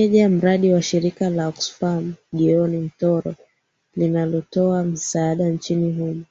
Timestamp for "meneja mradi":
0.00-0.68